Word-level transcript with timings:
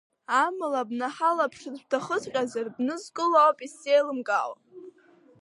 Амала, 0.43 0.81
бнаҳалаԥшырц 0.89 1.77
бҭахыҵәҟьазар, 1.83 2.67
бнызкыло 2.75 3.37
ауп 3.41 3.59
исзеилымкаауа? 3.65 4.57